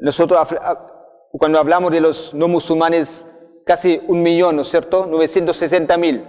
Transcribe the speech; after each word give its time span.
nosotros 0.00 0.38
cuando 1.32 1.58
hablamos 1.58 1.90
de 1.92 2.00
los 2.00 2.34
no 2.34 2.48
musulmanes, 2.48 3.24
casi 3.64 4.00
un 4.08 4.22
millón, 4.22 4.56
¿no 4.56 4.62
es 4.62 4.68
cierto? 4.68 5.06
960 5.06 5.96
mil. 5.96 6.26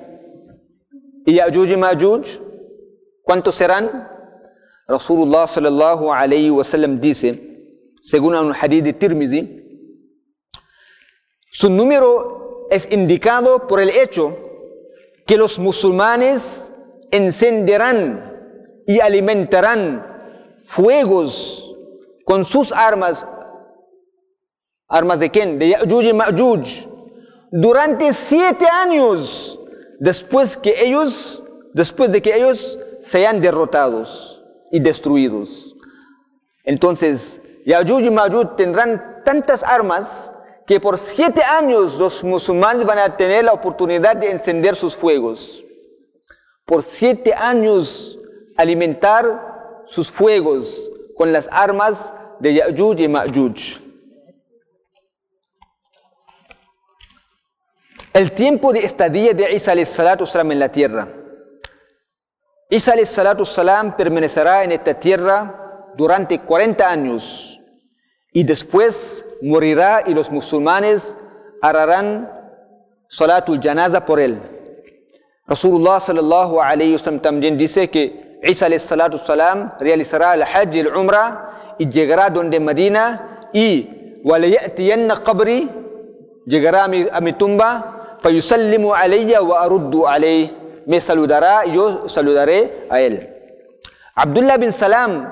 Y 1.26 1.36
Ya'juj 1.36 1.70
y 1.70 1.78
Ma'juj, 1.78 2.28
¿cuántos 3.24 3.56
serán? 3.56 4.08
Rasulullah 4.88 5.48
sallallahu 5.48 6.12
alayhi 6.12 6.50
wa 6.50 6.64
sallam 6.64 7.00
dice, 7.00 7.40
según 8.02 8.36
un 8.36 8.54
hadith 8.54 8.84
de 8.84 8.94
Tirmizi, 8.94 9.62
su 11.52 11.70
número 11.70 12.68
es 12.70 12.88
indicado 12.92 13.68
por 13.68 13.80
el 13.82 13.90
hecho 13.90 14.38
que 15.26 15.38
los 15.38 15.60
musulmanes 15.60 16.74
encenderán 17.12 18.84
y 18.88 19.00
alimentarán 19.00 20.06
fuegos 20.66 21.76
con 22.26 22.46
sus 22.46 22.72
armas. 22.72 23.28
¿Armas 24.92 25.20
de 25.20 25.32
quién? 25.32 25.58
De 25.58 25.70
Ya'juj 25.70 26.04
y 26.04 26.14
Ma'juj. 26.14 26.68
Durante 27.50 28.14
siete 28.14 28.66
años 28.68 29.58
después 30.00 30.58
que 30.58 30.74
ellos, 30.86 31.42
después 31.74 32.12
de 32.12 32.22
que 32.22 32.36
ellos 32.36 32.78
sean 33.06 33.40
derrotados 33.40 34.44
y 34.70 34.82
destruidos. 34.82 35.76
Entonces, 36.66 37.40
Ya'juj 37.66 38.02
y 38.02 38.12
Ma'juj 38.12 38.58
tendrán 38.58 39.22
tantas 39.24 39.64
armas 39.64 40.34
que 40.68 40.82
por 40.82 40.98
siete 40.98 41.42
años 41.42 41.98
los 41.98 42.22
musulmanes 42.22 42.86
van 42.86 43.00
a 43.00 43.16
tener 43.16 43.46
la 43.46 43.54
oportunidad 43.54 44.18
de 44.18 44.30
encender 44.30 44.76
sus 44.76 44.94
fuegos. 44.94 45.64
Por 46.66 46.84
siete 46.84 47.34
años 47.34 48.20
alimentar 48.58 49.84
sus 49.86 50.12
fuegos 50.12 50.92
con 51.16 51.32
las 51.32 51.48
armas 51.50 52.14
de 52.42 52.56
Ya'juj 52.56 53.00
y 53.00 53.08
Ma'juj. 53.08 53.91
El 58.14 58.34
tiempo 58.34 58.74
de 58.74 58.80
estadía 58.80 59.34
de 59.34 59.54
Isa 59.56 59.74
salam 59.86 60.52
en 60.52 60.60
la 60.60 60.70
tierra. 60.70 61.08
Isa 62.70 62.94
salam 63.06 63.96
permanecerá 63.96 64.66
en 64.66 64.74
esta 64.74 64.94
tierra 64.94 65.94
durante 65.96 66.42
40 66.42 66.90
años 66.90 67.62
y 68.34 68.44
después 68.44 69.24
morirá 69.42 70.04
y 70.06 70.14
los 70.14 70.30
musulmanes 70.30 71.18
harán 71.62 72.30
salatul 73.08 73.62
janaza 73.62 74.06
por 74.06 74.20
él. 74.20 74.42
Rasulullah 75.48 76.02
sallallahu 76.02 76.60
alayhi 76.60 76.94
wasallam 76.94 77.22
también 77.22 77.58
dice 77.58 77.90
que 77.90 78.40
Isa 78.44 78.68
salam 78.80 79.72
realizará 79.80 80.34
el 80.34 80.44
hajj 80.44 80.76
y 80.76 80.80
el 80.80 80.88
umrah 80.88 81.76
y 81.80 81.90
llegará 81.90 82.30
donde 82.30 82.60
Medina 82.60 83.40
y 83.54 83.90
llegará 86.46 86.84
a 86.84 86.88
mi, 86.90 87.08
a 87.10 87.22
mi 87.22 87.34
tumba 87.34 88.00
fayusallimu 88.22 88.94
alayya 88.94 89.42
wa 89.42 89.62
aruddu 89.62 90.08
alayhi 90.08 90.54
me 90.86 91.02
saludará 91.02 91.66
yo 91.66 92.08
saludaré 92.08 92.88
a 92.90 93.02
él. 93.02 93.28
Abdullah 94.16 94.58
bin 94.58 94.72
Salam 94.72 95.28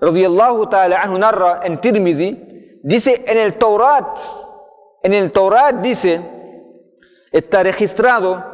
radiyallahu 0.00 0.66
ta'ala 0.70 1.02
anhu 1.02 1.18
narra 1.18 1.60
en 1.64 1.80
Tirmizi, 1.80 2.36
dice 2.82 3.24
en 3.26 3.38
el 3.38 3.58
Taurat, 3.58 4.18
en 5.02 5.14
el 5.14 5.32
Taurat 5.32 5.74
dice, 5.82 6.20
está 7.32 7.62
registrado 7.62 8.44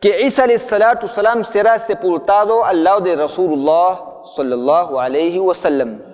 que 0.00 0.22
Isa 0.22 0.46
salatu 0.58 1.08
salam 1.08 1.44
será 1.44 1.78
sepultado 1.78 2.64
al 2.64 2.82
lado 2.82 3.00
de 3.00 3.16
Rasulullah 3.16 4.22
sallallahu 4.34 4.98
alayhi 4.98 5.38
wa 5.38 5.54
sallam. 5.54 6.09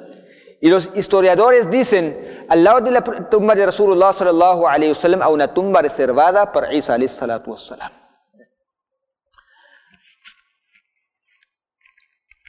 Y 0.60 0.70
los 0.70 0.90
historiadores 0.94 1.70
dicen, 1.70 2.46
al 2.48 2.64
lado 2.64 2.80
de 2.80 2.90
la 2.90 3.02
tumba 3.02 3.54
de 3.54 3.66
Rasulullah 3.66 4.12
sallallahu 4.12 4.66
alayhi 4.66 4.96
hay 5.04 5.32
una 5.32 5.52
tumba 5.52 5.82
reservada 5.82 6.50
para 6.50 6.72
Isa 6.72 6.96
salatu 7.08 7.56
salam. 7.56 7.92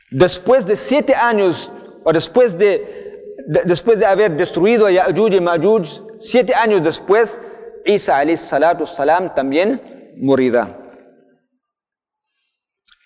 Después 0.09 0.65
de 0.65 0.77
siete 0.77 1.13
años 1.13 1.69
o 2.05 2.13
después 2.13 2.57
de, 2.57 3.35
después 3.65 3.99
de 3.99 4.05
haber 4.05 4.37
destruido 4.37 4.85
a 4.85 4.91
Ya'juj 4.91 5.33
y 5.33 5.41
Ma'juj, 5.41 6.21
siete 6.21 6.55
años 6.55 6.81
después, 6.81 7.39
Isa 7.83 8.23
salatu 8.37 8.85
salam 8.85 9.33
también 9.35 10.15
morirá. 10.17 10.77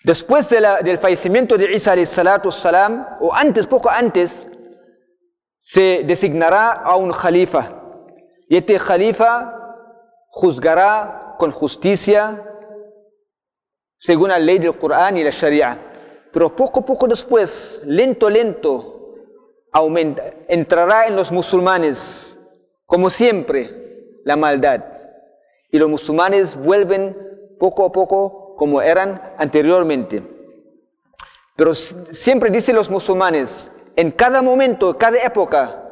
Después 0.04 0.48
del 0.48 0.98
fallecimiento 0.98 1.58
de 1.58 1.72
Isa 1.72 1.94
salatu 2.06 2.52
salam, 2.52 3.04
o 3.20 3.34
antes, 3.34 3.66
poco 3.66 3.90
antes, 3.90 4.46
se 5.62 6.02
designará 6.04 6.72
a 6.72 6.96
un 6.96 7.12
jalifa. 7.12 7.80
Y 8.48 8.56
este 8.56 8.78
jalifa 8.78 9.56
juzgará 10.28 11.36
con 11.38 11.50
justicia 11.50 12.44
según 13.98 14.28
la 14.28 14.38
ley 14.38 14.58
del 14.58 14.76
Corán 14.76 15.16
y 15.16 15.24
la 15.24 15.30
Sharia. 15.30 15.78
Pero 16.32 16.54
poco 16.54 16.84
poco 16.84 17.06
después, 17.06 17.80
lento, 17.84 18.28
lento, 18.28 19.14
aumenta, 19.70 20.34
entrará 20.48 21.06
en 21.06 21.14
los 21.14 21.30
musulmanes, 21.30 22.38
como 22.84 23.08
siempre, 23.10 24.20
la 24.24 24.36
maldad. 24.36 24.84
Y 25.70 25.78
los 25.78 25.88
musulmanes 25.88 26.56
vuelven 26.56 27.16
poco 27.58 27.84
a 27.84 27.92
poco 27.92 28.56
como 28.56 28.82
eran 28.82 29.34
anteriormente. 29.38 30.22
Pero 31.54 31.74
siempre 31.74 32.50
dicen 32.50 32.74
los 32.74 32.90
musulmanes, 32.90 33.70
en 33.96 34.10
cada 34.10 34.42
momento, 34.42 34.96
cada 34.96 35.18
época, 35.18 35.82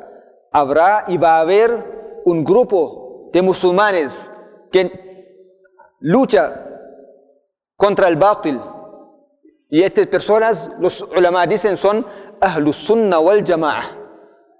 habrá 0.53 1.05
y 1.09 1.17
va 1.17 1.37
a 1.37 1.41
haber 1.41 2.23
un 2.25 2.45
grupo 2.45 3.31
de 3.33 3.43
musulmanes 3.43 4.31
que 4.73 5.97
lucha 6.01 6.67
contra 7.77 8.09
el 8.09 8.17
batil. 8.17 8.61
Y 9.69 9.83
estas 9.83 10.07
personas, 10.09 10.71
los 10.81 11.03
ulama 11.03 11.47
dicen, 11.47 11.77
son 11.77 12.05
Ahlus 12.41 12.77
Sunna 12.77 13.21
wal 13.21 13.45
Jama'a. 13.45 13.97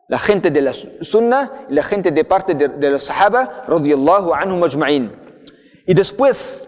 La 0.09 0.19
gente 0.19 0.51
de 0.51 0.61
la 0.61 0.73
Sunna 0.75 1.67
y 1.69 1.75
la 1.75 1.83
gente 1.83 2.11
de 2.11 2.25
parte 2.25 2.55
de, 2.55 2.91
los 2.91 3.05
Sahaba, 3.05 3.65
radiyallahu 3.67 4.35
anhum. 4.35 5.11
Y 5.87 5.95
después, 5.95 6.67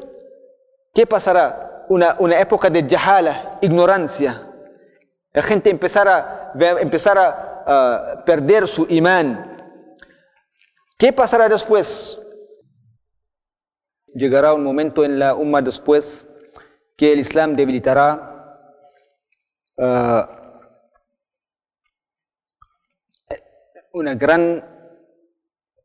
¿qué 0.95 1.07
pasará? 1.07 1.85
Una, 1.89 2.17
una 2.19 2.41
época 2.41 2.71
de 2.71 2.89
jahala, 2.89 3.59
ignorancia. 3.61 4.52
La 5.33 5.43
gente 5.43 5.71
empezará, 5.71 6.53
empezará 6.81 7.65
a 7.67 8.25
perder 8.25 8.67
su 8.67 8.87
imán. 8.89 9.49
¿Qué 10.99 11.13
pasará 11.13 11.49
después? 11.49 12.19
Llegará 14.15 14.53
un 14.53 14.63
momento 14.63 15.05
en 15.05 15.19
la 15.19 15.35
umma 15.35 15.63
después 15.63 16.27
que 16.97 17.13
el 17.13 17.21
Islam 17.21 17.57
debilitará 17.57 18.59
uh, 19.79 20.43
una 23.93 24.15
gran 24.15 24.69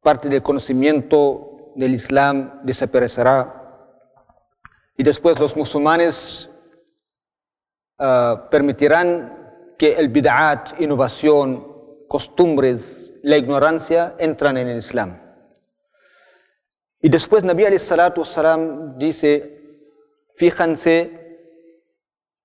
parte 0.01 0.29
del 0.29 0.43
conocimiento 0.43 1.71
del 1.75 1.93
Islam 1.93 2.59
desaparecerá 2.63 3.53
y 4.97 5.03
después 5.03 5.39
los 5.39 5.55
musulmanes 5.55 6.49
uh, 7.99 8.49
permitirán 8.49 9.36
que 9.77 9.93
el 9.93 10.09
bid'at, 10.09 10.79
innovación, 10.81 12.05
costumbres, 12.07 13.13
la 13.23 13.37
ignorancia 13.37 14.15
entran 14.17 14.57
en 14.57 14.67
el 14.67 14.77
Islam. 14.77 15.21
Y 17.01 17.09
después 17.09 17.43
Nabi 17.43 17.77
salam 17.77 18.97
dice, 18.97 19.61
fíjense 20.35 21.27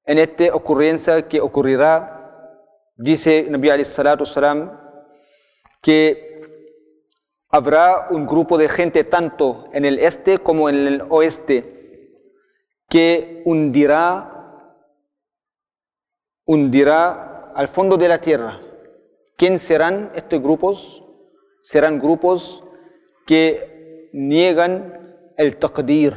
en 0.05 0.19
esta 0.19 0.55
ocurrencia 0.55 1.27
que 1.29 1.41
ocurrirá, 1.41 2.59
dice 2.97 3.47
Nabi 3.49 3.85
salam, 3.85 4.79
que 5.81 6.33
habrá 7.49 8.09
un 8.11 8.27
grupo 8.27 8.59
de 8.59 8.69
gente 8.69 9.05
tanto 9.05 9.67
en 9.73 9.85
el 9.85 9.99
este 9.99 10.39
como 10.39 10.69
en 10.69 10.87
el 10.87 11.03
oeste 11.09 11.81
que 12.89 13.43
hundirá, 13.45 14.32
hundirá 16.53 17.53
al 17.55 17.69
fondo 17.69 17.97
de 17.97 18.09
la 18.09 18.19
tierra. 18.19 18.61
¿Quién 19.37 19.59
serán 19.59 20.13
estos 20.15 20.41
grupos? 20.43 21.03
Serán 21.63 21.99
grupos 21.99 22.63
que 23.27 24.11
niegan 24.13 25.33
el 25.39 25.57
taqdir, 25.57 26.15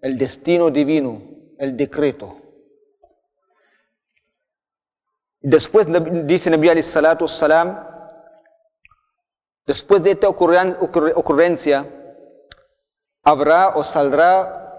el 0.00 0.16
destino 0.16 0.70
divino, 0.70 1.22
el 1.58 1.76
decreto. 1.76 2.36
Después 5.42 5.86
dice 6.26 6.48
Nabi 6.50 6.68
alayhi 6.70 6.82
salatu 6.82 7.28
salam, 7.28 7.86
Después 9.66 10.02
de 10.02 10.12
esta 10.12 10.28
ocurrencia, 10.28 11.86
habrá 13.22 13.68
o 13.76 13.84
saldrá 13.84 14.74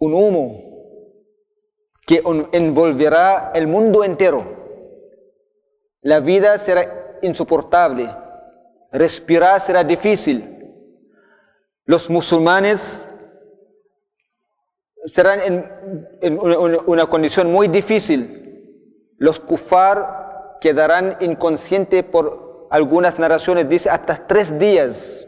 un 0.00 0.14
humo 0.14 0.65
que 2.06 2.22
envolverá 2.52 3.50
el 3.54 3.66
mundo 3.66 4.04
entero. 4.04 4.44
La 6.02 6.20
vida 6.20 6.56
será 6.58 7.18
insoportable 7.22 8.08
respirar 8.96 9.60
será 9.60 9.84
difícil. 9.84 10.52
Los 11.84 12.10
musulmanes 12.10 13.08
serán 15.14 15.40
en, 16.20 16.38
una, 16.40 17.06
condición 17.06 17.52
muy 17.52 17.68
difícil. 17.68 19.14
Los 19.18 19.38
kufar 19.38 20.58
quedarán 20.60 21.16
inconscientes 21.20 22.02
por 22.04 22.66
algunas 22.70 23.18
narraciones, 23.18 23.68
dice 23.68 23.88
hasta 23.88 24.26
tres 24.26 24.58
días. 24.58 25.26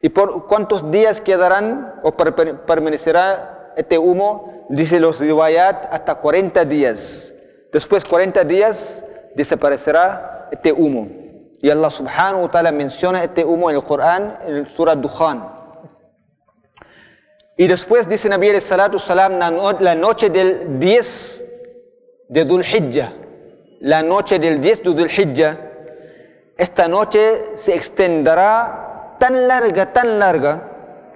¿Y 0.00 0.08
por 0.08 0.46
cuántos 0.46 0.90
días 0.90 1.20
quedarán 1.20 2.00
o 2.04 2.16
permanecerá 2.16 3.57
este 3.78 3.96
humo? 3.96 4.66
Dice 4.68 5.00
los 5.00 5.18
riwayat 5.18 5.88
hasta 5.90 6.16
40 6.16 6.64
días. 6.66 7.32
Después 7.72 8.04
40 8.04 8.44
días 8.44 9.02
desaparecerá 9.34 10.48
este 10.50 10.72
humo. 10.72 11.08
Y 11.62 11.70
Allah 11.70 11.90
subhanahu 11.90 12.42
wa 12.42 12.50
ta'ala 12.50 12.72
menciona 12.72 13.24
este 13.24 13.44
humo 13.44 13.70
en 13.70 13.76
el 13.76 13.82
Corán, 13.82 14.38
en 14.46 14.56
el 14.56 14.68
Surah 14.68 14.94
Dukhan. 14.94 15.48
Y 17.56 17.66
después 17.66 18.08
dice 18.08 18.28
Nabi 18.28 18.60
salatu 18.60 18.98
salam 18.98 19.38
la 19.38 19.94
noche 19.94 20.30
del 20.30 20.78
10 20.78 21.44
de 22.28 22.44
Dhul 22.44 22.64
Hijjah, 22.64 23.12
la 23.80 24.02
noche 24.02 24.38
del 24.38 24.60
10 24.60 24.82
de 24.84 24.94
Dhul 24.94 25.10
Hijjah, 25.10 25.56
esta 26.56 26.88
noche 26.88 27.56
se 27.56 27.74
extenderá 27.74 29.16
tan 29.18 29.48
larga, 29.48 29.92
tan 29.92 30.18
larga, 30.18 30.62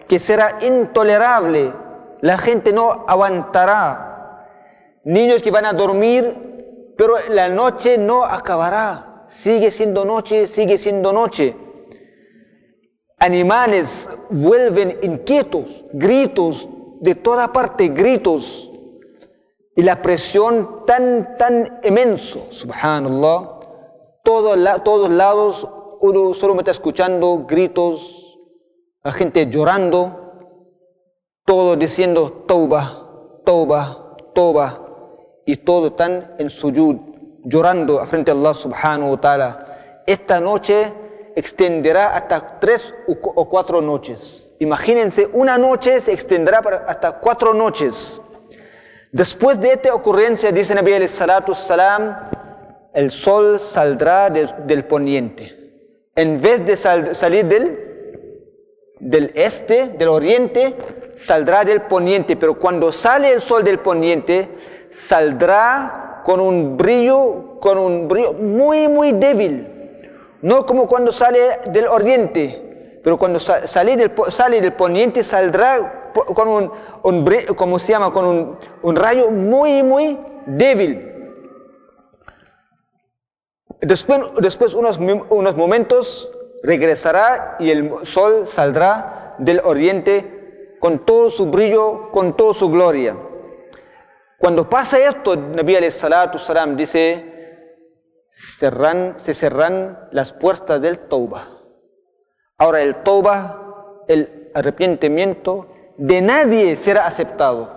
que 0.08 0.18
será 0.18 0.58
intolerable. 0.62 1.72
La 2.22 2.38
gente 2.38 2.72
no 2.72 3.04
aguantará. 3.06 4.48
Niños 5.04 5.42
que 5.42 5.50
van 5.50 5.66
a 5.66 5.74
dormir, 5.74 6.94
pero 6.96 7.16
la 7.28 7.50
noche 7.50 7.98
no 7.98 8.24
acabará. 8.24 9.26
Sigue 9.28 9.70
siendo 9.70 10.06
noche, 10.06 10.46
sigue 10.48 10.78
siendo 10.78 11.12
noche 11.12 11.54
animales 13.22 14.08
vuelven 14.30 14.98
inquietos, 15.00 15.84
gritos 15.92 16.68
de 17.00 17.14
toda 17.14 17.52
parte, 17.52 17.88
gritos. 17.88 18.68
Y 19.76 19.82
la 19.82 20.02
presión 20.02 20.84
tan, 20.86 21.38
tan 21.38 21.80
inmenso, 21.84 22.48
subhanallah. 22.50 23.60
Todo, 24.24 24.56
todos 24.82 25.08
lados 25.08 25.68
uno 26.00 26.34
solo 26.34 26.54
me 26.54 26.62
está 26.62 26.72
escuchando 26.72 27.46
gritos, 27.48 28.38
la 29.04 29.12
gente 29.12 29.48
llorando, 29.48 30.21
todo 31.44 31.76
diciendo 31.76 32.44
toba, 32.46 33.40
toba, 33.44 34.16
toba. 34.34 34.78
Y 35.44 35.56
todo 35.56 35.94
tan 35.94 36.36
en 36.38 36.48
suyud, 36.48 36.96
llorando 37.42 37.98
frente 38.06 38.30
a 38.30 38.34
Allah 38.34 38.54
subhanahu 38.54 39.10
wa 39.10 39.20
ta'ala. 39.20 40.02
Esta 40.06 40.40
noche 40.40 40.92
extenderá 41.34 42.14
hasta 42.14 42.60
tres 42.60 42.94
o 43.08 43.48
cuatro 43.48 43.80
noches. 43.80 44.52
Imagínense, 44.60 45.28
una 45.32 45.58
noche 45.58 46.00
se 46.00 46.12
extenderá 46.12 46.58
hasta 46.86 47.18
cuatro 47.18 47.52
noches. 47.52 48.20
Después 49.10 49.60
de 49.60 49.72
esta 49.72 49.92
ocurrencia, 49.92 50.52
dice 50.52 50.74
Nabi 50.74 51.08
salatu 51.08 51.54
salam, 51.54 52.30
el 52.94 53.10
sol 53.10 53.58
saldrá 53.58 54.30
del, 54.30 54.84
poniente. 54.84 55.58
En 56.14 56.40
vez 56.40 56.64
de 56.64 56.76
salir 56.76 57.46
del, 57.46 57.78
del 59.00 59.32
este, 59.34 59.88
del 59.88 60.08
oriente, 60.08 60.76
saldrá 61.24 61.64
del 61.64 61.82
poniente. 61.82 62.36
Pero 62.36 62.54
cuando 62.54 62.92
sale 62.92 63.30
el 63.32 63.40
sol 63.40 63.64
del 63.64 63.78
poniente, 63.78 64.48
saldrá 65.08 66.22
con 66.24 66.40
un 66.40 66.76
brillo, 66.76 67.58
con 67.60 67.78
un 67.78 68.08
brillo 68.08 68.32
muy, 68.34 68.88
muy 68.88 69.12
débil 69.12 69.72
no 70.42 70.66
como 70.66 70.88
cuando 70.88 71.12
sale 71.12 71.60
del 71.66 71.86
oriente, 71.86 73.00
pero 73.02 73.16
cuando 73.16 73.38
sale 73.40 73.96
del, 73.96 74.12
sale 74.28 74.60
del 74.60 74.72
poniente 74.74 75.24
saldrá 75.24 76.12
con 76.12 76.48
un, 76.48 76.72
un 77.04 77.78
se 77.78 77.92
llama? 77.92 78.12
Con 78.12 78.26
un, 78.26 78.58
un 78.82 78.96
rayo 78.96 79.30
muy, 79.30 79.82
muy 79.82 80.18
débil. 80.46 81.08
Después, 83.80 84.20
después 84.40 84.74
unos, 84.74 84.98
unos 84.98 85.56
momentos 85.56 86.28
regresará 86.62 87.56
y 87.58 87.70
el 87.70 87.92
sol 88.04 88.46
saldrá 88.46 89.36
del 89.38 89.60
oriente 89.64 90.41
con 90.82 91.06
todo 91.06 91.30
su 91.30 91.46
brillo, 91.46 92.10
con 92.10 92.36
toda 92.36 92.54
su 92.54 92.68
gloria. 92.68 93.16
Cuando 94.36 94.68
pasa 94.68 94.98
esto, 94.98 95.36
Nabi 95.36 95.76
salam 95.92 96.76
dice, 96.76 97.78
se 98.32 99.34
cerran 99.34 100.08
las 100.10 100.32
puertas 100.32 100.82
del 100.82 100.98
Tauba. 101.06 101.46
Ahora 102.58 102.82
el 102.82 103.04
Tauba, 103.04 104.02
el 104.08 104.50
arrepentimiento, 104.56 105.68
de 105.98 106.20
nadie 106.20 106.74
será 106.74 107.06
aceptado. 107.06 107.70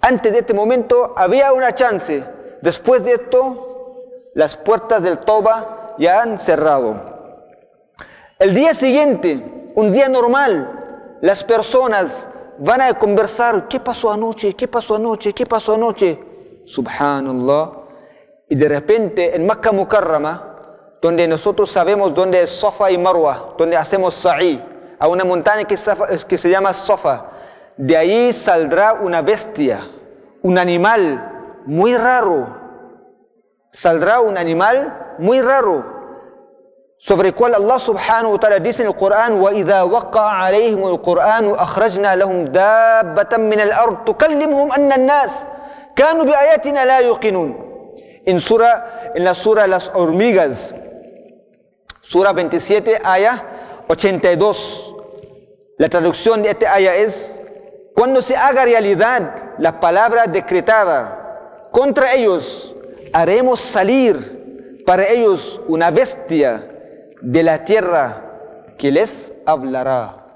Antes 0.00 0.30
de 0.32 0.38
este 0.38 0.54
momento 0.54 1.14
había 1.16 1.52
una 1.52 1.74
chance. 1.74 2.22
Después 2.62 3.02
de 3.02 3.14
esto, 3.14 4.04
las 4.34 4.56
puertas 4.56 5.02
del 5.02 5.18
Tauba 5.18 5.96
ya 5.98 6.22
han 6.22 6.38
cerrado. 6.38 7.56
El 8.38 8.54
día 8.54 8.72
siguiente, 8.74 9.72
un 9.74 9.90
día 9.90 10.08
normal, 10.08 10.76
las 11.20 11.44
personas 11.44 12.26
van 12.58 12.80
a 12.80 12.94
conversar, 12.94 13.68
¿qué 13.68 13.80
pasó 13.80 14.12
anoche? 14.12 14.54
¿Qué 14.54 14.68
pasó 14.68 14.96
anoche? 14.96 15.32
¿Qué 15.32 15.44
pasó 15.44 15.74
anoche? 15.74 16.18
Subhanallah, 16.64 17.72
y 18.48 18.54
de 18.54 18.68
repente 18.68 19.34
en 19.34 19.46
Makkah 19.46 19.72
Mukarrama, 19.72 20.96
donde 21.00 21.26
nosotros 21.26 21.70
sabemos 21.70 22.14
dónde 22.14 22.42
es 22.42 22.50
Safa 22.50 22.90
y 22.90 22.98
Marwa, 22.98 23.54
donde 23.56 23.76
hacemos 23.76 24.14
Sa'i, 24.14 24.62
a 24.98 25.08
una 25.08 25.24
montaña 25.24 25.64
que, 25.64 25.76
que 26.28 26.38
se 26.38 26.50
llama 26.50 26.74
Safa, 26.74 27.30
de 27.76 27.96
ahí 27.96 28.32
saldrá 28.32 28.94
una 28.94 29.22
bestia, 29.22 29.88
un 30.42 30.58
animal 30.58 31.62
muy 31.64 31.96
raro. 31.96 32.58
Saldrá 33.72 34.20
un 34.20 34.36
animal 34.36 35.16
muy 35.18 35.40
raro 35.40 35.99
sobre 36.99 37.29
el 37.29 37.35
cual 37.35 37.53
Allah 37.55 37.79
subhanahu 37.79 38.33
wa 38.33 38.39
ta'ala 38.39 38.59
dice 38.59 38.81
en 38.81 38.87
el 38.87 38.95
Corán 38.95 39.33
وَإِذَا 39.33 39.83
وَقَعَ 39.83 40.25
عَلَيْهِمُ 40.43 40.81
الْقُرْآنُ 40.87 41.45
أَخْرَجْنَا 41.53 42.15
لَهُمْ 42.15 42.45
دَابَّةً 42.45 43.37
مِنَ 43.37 43.59
الْأَرْضِ 43.59 44.05
تُكَلِّمُهُمْ 44.05 44.71
أَنَّ 44.71 44.91
النَّاسِ 44.93 45.33
كَانُوا 45.95 46.23
بِآيَاتِنَا 46.25 46.85
لَا 46.85 46.99
يُقِنُونَ 46.99 47.65
en, 48.25 48.39
sura, 48.39 49.11
en 49.13 49.23
la 49.23 49.33
sura 49.33 49.67
Las 49.67 49.91
hormigas, 49.93 50.73
sura 52.01 52.33
27, 52.33 53.01
aya 53.03 53.83
82. 53.87 54.93
La 55.77 55.89
traducción 55.89 56.41
de 56.41 56.49
esta 56.51 56.73
aya 56.73 56.95
es, 56.95 57.35
cuando 57.93 58.21
se 58.21 58.35
haga 58.35 58.65
realidad 58.65 59.53
la 59.57 59.79
palabra 59.79 60.25
decretada 60.25 61.69
contra 61.71 62.13
ellos, 62.13 62.73
haremos 63.13 63.59
salir 63.59 64.83
para 64.85 65.07
ellos 65.07 65.61
una 65.67 65.91
bestia 65.91 66.71
de 67.22 67.42
la 67.42 67.64
tierra 67.64 68.74
que 68.78 68.90
les 68.90 69.32
hablará. 69.46 70.26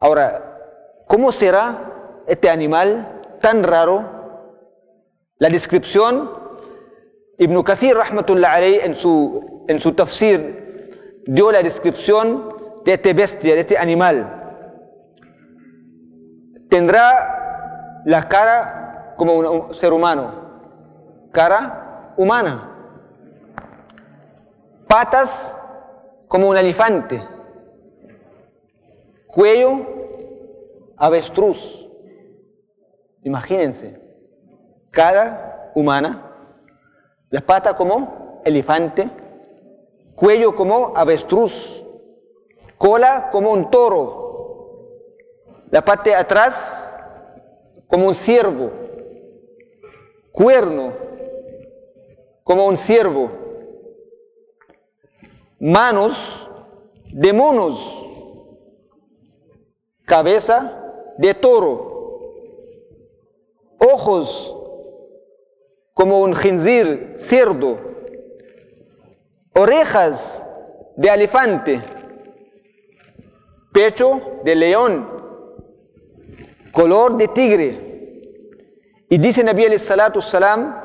Ahora, 0.00 0.58
¿cómo 1.06 1.32
será 1.32 2.22
este 2.26 2.50
animal 2.50 3.22
tan 3.40 3.62
raro? 3.62 4.12
La 5.38 5.48
descripción 5.48 6.30
Ibn 7.38 7.62
Kathir, 7.62 7.96
rahmatullah 7.96 8.60
en 8.60 8.94
su, 8.94 9.64
en 9.68 9.80
su 9.80 9.92
tafsir, 9.92 11.22
dio 11.26 11.50
la 11.50 11.62
descripción 11.62 12.48
de 12.84 12.92
este 12.92 13.12
bestia, 13.12 13.54
de 13.54 13.60
este 13.60 13.78
animal. 13.78 14.40
Tendrá 16.68 18.02
la 18.04 18.28
cara 18.28 19.14
como 19.16 19.34
un 19.34 19.74
ser 19.74 19.92
humano, 19.92 21.28
cara 21.32 22.14
humana, 22.16 22.73
patas 24.94 25.56
como 26.28 26.48
un 26.48 26.56
elefante, 26.56 27.20
cuello 29.26 29.84
avestruz. 30.96 31.88
Imagínense, 33.24 34.00
cara 34.92 35.72
humana, 35.74 36.30
la 37.28 37.40
pata 37.40 37.76
como 37.76 38.40
elefante, 38.44 39.10
cuello 40.14 40.54
como 40.54 40.96
avestruz, 40.96 41.84
cola 42.78 43.30
como 43.32 43.50
un 43.50 43.72
toro, 43.72 44.78
la 45.72 45.84
parte 45.84 46.14
atrás 46.14 46.88
como 47.88 48.06
un 48.06 48.14
ciervo, 48.14 48.70
cuerno 50.30 50.92
como 52.44 52.66
un 52.66 52.76
ciervo, 52.76 53.43
manos 55.58 56.50
de 57.12 57.32
monos, 57.32 58.06
cabeza 60.04 60.80
de 61.18 61.34
toro, 61.34 61.94
ojos 63.78 64.54
como 65.94 66.20
un 66.20 66.34
jinzir, 66.34 67.16
cerdo, 67.18 67.78
orejas 69.54 70.42
de 70.96 71.08
elefante, 71.08 71.82
pecho 73.72 74.40
de 74.44 74.54
león, 74.56 75.08
color 76.72 77.16
de 77.16 77.28
tigre. 77.28 77.80
Y 79.08 79.18
dice 79.18 79.44
Nabi 79.44 79.78
salatu 79.78 80.20
salam, 80.20 80.82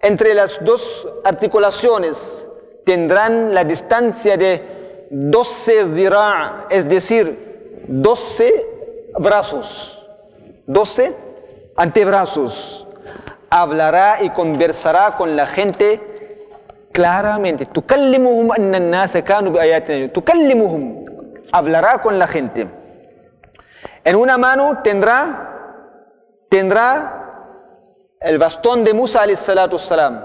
entre 0.00 0.34
las 0.34 0.62
dos 0.64 1.08
articulaciones 1.24 2.46
tendrán 2.84 3.54
la 3.54 3.64
distancia 3.64 4.36
de 4.36 5.06
12 5.10 5.86
dira, 5.94 6.66
es 6.70 6.88
decir, 6.88 7.84
12 7.88 8.66
brazos, 9.18 10.04
12 10.66 11.16
antebrazos. 11.76 12.86
Hablará 13.50 14.22
y 14.22 14.30
conversará 14.30 15.14
con 15.16 15.36
la 15.36 15.46
gente 15.46 16.00
claramente. 16.92 17.68
Hablará 21.52 22.02
con 22.02 22.18
la 22.18 22.26
gente. 22.26 22.68
En 24.02 24.16
una 24.16 24.38
mano 24.38 24.80
tendrá, 24.82 26.48
tendrá 26.48 27.20
el 28.20 28.38
bastón 28.38 28.82
de 28.82 28.92
Musa 28.94 29.24
salatu 29.36 29.78
salam. 29.78 30.24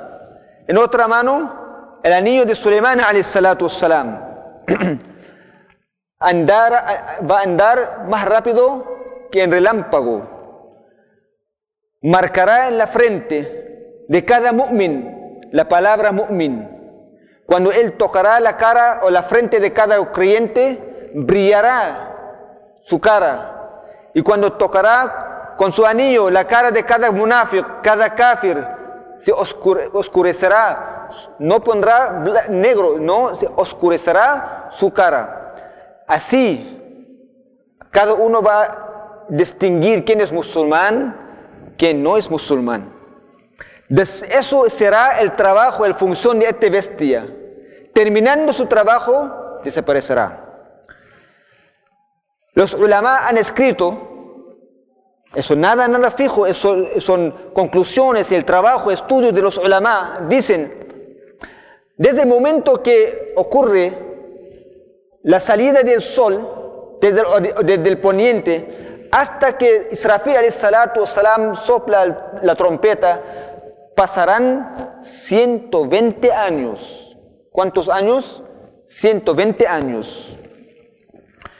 En 0.67 0.77
otra 0.77 1.07
mano, 1.07 1.58
el 2.03 2.13
anillo 2.13 2.45
de 2.45 2.55
Suleimán 2.55 2.99
salatu 3.23 3.69
salam. 3.69 4.19
andar, 6.19 7.19
va 7.29 7.39
a 7.39 7.43
andar 7.43 8.05
más 8.07 8.25
rápido 8.25 9.27
que 9.31 9.43
en 9.43 9.51
relámpago. 9.51 10.37
Marcará 12.01 12.67
en 12.67 12.77
la 12.77 12.87
frente 12.87 14.05
de 14.07 14.25
cada 14.25 14.53
mu'min 14.53 15.49
la 15.51 15.67
palabra 15.67 16.11
mu'min. 16.11 16.77
Cuando 17.45 17.71
él 17.71 17.93
tocará 17.97 18.39
la 18.39 18.57
cara 18.57 18.99
o 19.03 19.09
la 19.09 19.23
frente 19.23 19.59
de 19.59 19.73
cada 19.73 20.11
creyente, 20.11 21.11
brillará 21.15 22.77
su 22.83 22.99
cara. 22.99 23.55
Y 24.13 24.21
cuando 24.21 24.53
tocará 24.53 25.55
con 25.57 25.71
su 25.71 25.85
anillo 25.85 26.29
la 26.29 26.45
cara 26.45 26.71
de 26.71 26.83
cada 26.83 27.11
munafiq, 27.11 27.81
cada 27.81 28.13
kafir, 28.15 28.65
se 29.19 29.31
oscurecerá, 29.33 30.98
no 31.39 31.63
pondrá 31.63 32.23
negro, 32.49 32.97
no, 32.99 33.35
se 33.35 33.47
oscurecerá 33.55 34.69
su 34.71 34.91
cara. 34.91 35.55
Así, 36.07 36.75
cada 37.91 38.13
uno 38.13 38.41
va 38.41 38.63
a 38.63 39.25
distinguir 39.29 40.05
quién 40.05 40.21
es 40.21 40.31
musulmán, 40.31 41.15
quién 41.77 42.01
no 42.01 42.17
es 42.17 42.29
musulmán. 42.29 42.93
Eso 43.89 44.69
será 44.69 45.19
el 45.19 45.35
trabajo, 45.35 45.87
la 45.87 45.95
función 45.95 46.39
de 46.39 46.45
esta 46.45 46.69
bestia. 46.69 47.27
Terminando 47.93 48.53
su 48.53 48.67
trabajo, 48.67 49.61
desaparecerá. 49.63 50.45
Los 52.53 52.73
ulama 52.73 53.27
han 53.27 53.37
escrito 53.37 54.09
eso 55.33 55.55
nada, 55.55 55.87
nada 55.87 56.09
fijo, 56.11 56.47
eso 56.47 56.99
son 56.99 57.51
conclusiones 57.53 58.31
el 58.31 58.45
trabajo, 58.45 58.89
estudios 58.89 59.33
de 59.33 59.41
los 59.41 59.57
ulama. 59.57 60.25
Dicen, 60.27 60.78
desde 61.99 62.21
el 62.21 62.27
momento 62.27 62.81
que 62.81 63.33
ocurre 63.35 63.93
la 65.23 65.41
salida 65.41 65.83
del 65.83 66.01
sol, 66.01 66.97
desde 67.01 67.89
el, 67.89 67.99
poniente, 67.99 69.09
hasta 69.11 69.57
que 69.57 69.89
Israfil 69.91 70.49
salatu 70.49 71.05
salam 71.05 71.55
sopla 71.55 72.39
la 72.41 72.55
trompeta, 72.55 73.21
pasarán 73.97 75.01
120 75.03 76.31
años. 76.31 77.17
¿Cuántos 77.51 77.89
años? 77.89 78.43
120 78.87 79.67
años. 79.67 80.39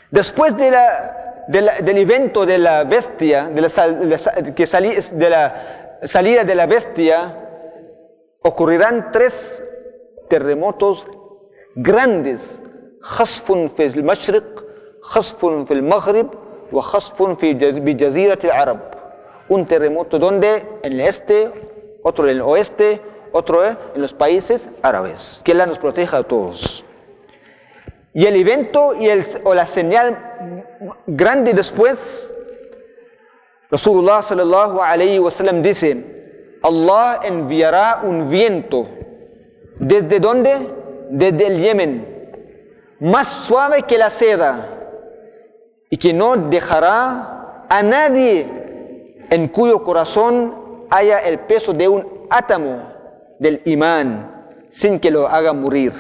Después 0.09 0.55
de 0.55 0.71
la 0.71 1.15
del 1.49 1.97
evento 1.97 2.45
de 2.45 2.59
la 2.59 2.85
bestia, 2.85 3.49
de 3.49 3.61
la, 3.61 4.53
que 4.55 4.65
de 4.65 5.29
la 5.29 5.99
salida 6.03 6.45
de 6.45 6.55
la 6.55 6.65
bestia, 6.65 7.35
ocurrirán 8.41 9.11
tres 9.11 9.63
terremotos 10.28 11.06
grandes. 11.76 12.60
خصف 13.00 13.52
في 13.52 13.86
المشرق 13.86 14.64
خصف 15.02 15.44
في 15.44 15.74
المغرب 15.74 16.30
وخصف 16.72 17.22
في 17.22 17.54
بجزيرة 17.54 18.38
العرب 18.44 18.80
un 19.50 19.66
terremoto 19.66 20.18
donde 20.18 20.64
en 20.82 20.92
el 20.92 21.00
este 21.02 21.50
otro 22.02 22.24
en 22.24 22.30
el 22.30 22.40
oeste 22.40 23.02
otro 23.32 23.62
en 23.62 23.76
los 23.96 24.14
países 24.14 24.70
árabes 24.82 25.42
que 25.44 25.52
Allah 25.52 25.66
nos 25.66 25.78
proteja 25.78 26.16
a 26.16 26.22
todos 26.22 26.82
y 28.14 28.26
el 28.26 28.36
evento 28.36 28.94
y 28.94 29.08
el, 29.08 29.26
o 29.42 29.54
la 29.54 29.66
señal 29.66 30.16
grande 31.04 31.52
después, 31.52 32.32
Rasulullah 33.70 34.22
sallallahu 34.22 34.80
alayhi 34.80 35.18
wa 35.18 35.32
sallam 35.32 35.62
dice, 35.62 36.60
Allah 36.62 37.20
enviará 37.24 38.02
un 38.04 38.30
viento. 38.30 38.86
¿Desde 39.79 40.19
dónde? 40.19 40.75
Desde 41.09 41.47
el 41.47 41.59
Yemen, 41.59 42.19
más 42.99 43.27
suave 43.27 43.83
que 43.83 43.97
la 43.97 44.09
seda, 44.09 44.79
y 45.89 45.97
que 45.97 46.13
no 46.13 46.35
dejará 46.35 47.65
a 47.67 47.83
nadie 47.83 48.45
en 49.29 49.47
cuyo 49.47 49.83
corazón 49.83 50.85
haya 50.91 51.19
el 51.19 51.39
peso 51.39 51.73
de 51.73 51.87
un 51.87 52.27
átomo 52.29 52.93
del 53.39 53.61
imán, 53.65 54.45
sin 54.69 54.99
que 54.99 55.09
lo 55.09 55.27
haga 55.27 55.53
morir. 55.53 55.93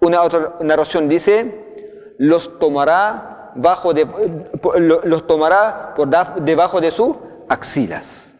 Una 0.00 0.22
otra 0.22 0.56
narración 0.60 1.08
dice, 1.08 2.14
los 2.18 2.58
tomará, 2.58 3.52
bajo 3.54 3.94
de, 3.94 4.06
los 5.04 5.26
tomará 5.26 5.94
por 5.94 6.08
debajo 6.42 6.80
de 6.80 6.90
sus 6.90 7.16
axilas. 7.48 8.36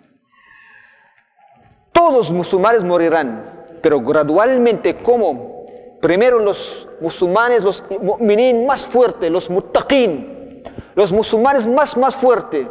Todos 1.93 2.31
musulmanes 2.31 2.85
morirán, 2.85 3.54
pero 3.85 4.01
gradualmente 4.01 4.95
como 4.95 5.67
primero 6.01 6.39
los 6.39 6.89
musulmanes, 7.03 7.63
los 7.63 7.85
mu'minin 8.01 8.65
más 8.65 8.87
fuertes, 8.87 9.31
los 9.31 9.51
muttaqin, 9.51 10.65
los 10.95 11.13
musulmanes 11.13 11.67
más, 11.67 11.95
más 11.95 12.17
fuertes, 12.17 12.67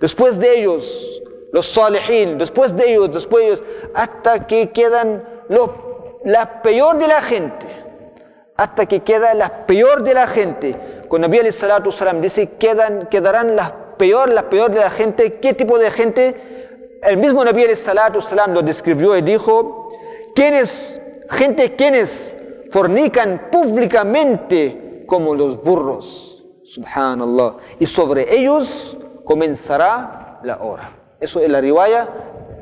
después 0.00 0.40
de 0.40 0.58
ellos 0.58 1.22
los 1.52 1.66
salihin, 1.66 2.36
después 2.36 2.74
de 2.76 2.90
ellos, 2.90 3.12
después 3.12 3.44
de 3.44 3.48
ellos, 3.52 3.62
hasta 3.94 4.48
que 4.48 4.70
quedan 4.70 5.24
lo, 5.48 6.18
la 6.24 6.62
peor 6.62 6.98
de 6.98 7.06
la 7.06 7.22
gente 7.22 7.66
hasta 8.56 8.84
que 8.86 9.00
queda 9.00 9.34
la 9.34 9.66
peor 9.66 10.02
de 10.02 10.14
la 10.14 10.26
gente. 10.26 10.76
Con 11.08 11.22
Nabi 11.22 11.50
salatu 11.50 11.90
salam 11.92 12.20
dice, 12.20 12.46
quedan, 12.58 13.06
quedarán 13.06 13.56
las 13.56 13.72
peor, 13.96 14.28
la 14.28 14.50
peor 14.50 14.70
de 14.70 14.80
la 14.80 14.90
gente. 14.90 15.38
¿Qué 15.40 15.54
tipo 15.54 15.78
de 15.78 15.90
gente? 15.90 16.98
El 17.02 17.16
mismo 17.16 17.42
Nabi 17.42 17.74
salatu 17.74 18.20
salam 18.20 18.52
lo 18.52 18.60
describió 18.60 19.16
y 19.16 19.22
dijo, 19.22 19.79
¿quiénes, 20.40 20.98
gente 21.28 21.76
quienes 21.76 22.34
fornican 22.70 23.48
públicamente 23.52 25.04
como 25.06 25.34
los 25.34 25.62
burros? 25.62 26.42
Subhanallah. 26.64 27.56
Y 27.78 27.84
sobre 27.84 28.34
ellos 28.34 28.96
comenzará 29.24 30.40
la 30.42 30.62
hora. 30.62 30.96
Eso 31.20 31.40
es 31.40 31.50
la 31.50 31.60
riwaya, 31.60 32.08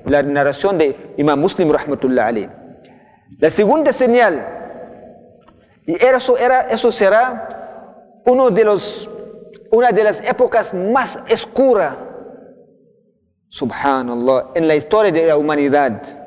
la 0.06 0.24
narración 0.24 0.76
de 0.76 1.14
Imam 1.18 1.38
Muslim 1.38 1.70
rahmatullah 1.70 2.26
alayhi. 2.26 2.48
La 3.38 3.50
segunda 3.50 3.92
señal 3.92 4.56
y 5.86 5.94
eso, 6.04 6.36
era, 6.36 6.62
eso 6.62 6.90
será 6.90 8.20
uno 8.26 8.50
de 8.50 8.66
una 9.70 9.92
de 9.92 10.02
las 10.02 10.20
épocas 10.28 10.74
más 10.74 11.16
oscuras, 11.32 11.96
subhanallah, 13.48 14.50
en 14.56 14.66
la 14.66 14.74
historia 14.74 15.12
de 15.12 15.26
la 15.28 15.36
humanidad. 15.36 16.17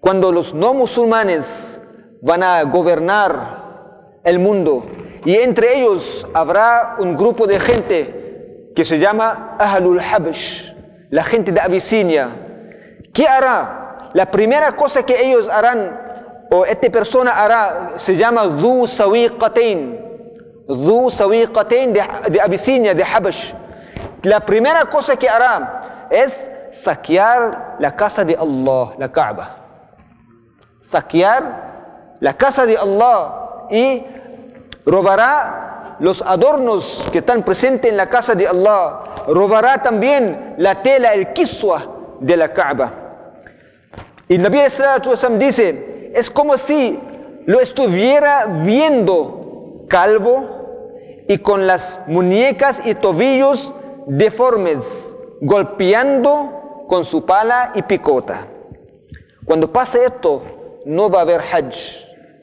Cuando 0.00 0.32
los 0.32 0.54
no 0.54 0.72
musulmanes 0.72 1.78
van 2.22 2.42
a 2.42 2.62
gobernar 2.62 4.20
el 4.24 4.38
mundo 4.38 4.86
y 5.24 5.36
entre 5.36 5.78
ellos 5.78 6.26
habrá 6.32 6.96
un 6.98 7.16
grupo 7.16 7.46
de 7.46 7.60
gente 7.60 8.70
que 8.74 8.84
se 8.84 8.98
llama 8.98 9.56
Ahlul 9.58 10.00
Habash, 10.00 10.72
la 11.10 11.22
gente 11.22 11.52
de 11.52 11.60
Abisinia. 11.60 12.28
¿Qué 13.12 13.26
hará? 13.26 14.10
La 14.14 14.30
primera 14.30 14.74
cosa 14.74 15.04
que 15.04 15.22
ellos 15.22 15.48
harán 15.50 16.00
o 16.50 16.64
esta 16.64 16.90
persona 16.90 17.32
hará, 17.32 17.92
se 17.96 18.16
llama 18.16 18.44
Dhu 18.44 18.86
Sawiqatain, 18.86 20.00
Dhu 20.66 21.10
Sawiqatain 21.10 21.92
de, 21.92 22.02
de 22.30 22.40
Abisinia, 22.40 22.94
de 22.94 23.04
Habash. 23.04 23.52
La 24.22 24.40
primera 24.40 24.86
cosa 24.86 25.14
que 25.16 25.28
hará 25.28 26.08
es 26.10 26.50
saquear 26.72 27.76
la 27.78 27.94
casa 27.94 28.24
de 28.24 28.34
Allah, 28.34 28.94
la 28.98 29.12
Kaaba. 29.12 29.59
Saquear 30.90 32.16
la 32.20 32.34
casa 32.34 32.66
de 32.66 32.76
Allah 32.76 33.68
y 33.70 34.04
robará 34.84 35.96
los 36.00 36.22
adornos 36.22 37.06
que 37.12 37.18
están 37.18 37.42
presentes 37.44 37.90
en 37.90 37.96
la 37.96 38.08
casa 38.08 38.34
de 38.34 38.48
Allah. 38.48 39.00
Robará 39.28 39.82
también 39.82 40.54
la 40.58 40.82
tela, 40.82 41.14
el 41.14 41.32
kiswa 41.32 42.16
de 42.20 42.36
la 42.36 42.52
Kaaba. 42.52 42.92
Y 44.28 44.38
Nabi 44.38 44.58
Sallallahu 44.68 45.38
dice, 45.38 46.12
es 46.14 46.30
como 46.30 46.56
si 46.56 46.98
lo 47.46 47.60
estuviera 47.60 48.46
viendo 48.46 49.84
calvo 49.88 51.24
y 51.28 51.38
con 51.38 51.66
las 51.66 52.00
muñecas 52.06 52.76
y 52.84 52.94
tobillos 52.94 53.74
deformes, 54.06 55.14
golpeando 55.40 56.86
con 56.88 57.04
su 57.04 57.24
pala 57.24 57.72
y 57.74 57.82
picota. 57.82 58.46
Cuando 59.44 59.72
pase 59.72 60.04
esto, 60.04 60.42
no 60.84 61.10
va 61.10 61.18
a 61.18 61.22
haber 61.22 61.40
Hajj. 61.40 61.76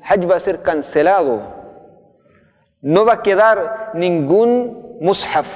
Hajj 0.02 0.30
va 0.30 0.36
a 0.36 0.40
ser 0.40 0.62
cancelado. 0.62 1.42
No 2.82 3.06
va 3.06 3.14
a 3.14 3.22
quedar 3.24 3.92
ningún 3.96 4.98
mushaf, 5.02 5.48